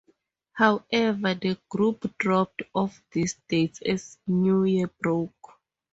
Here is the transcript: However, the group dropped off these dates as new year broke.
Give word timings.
However, 0.53 1.35
the 1.35 1.59
group 1.69 2.17
dropped 2.17 2.63
off 2.73 2.99
these 3.11 3.35
dates 3.47 3.83
as 3.83 4.17
new 4.25 4.63
year 4.63 4.87
broke. 4.99 5.59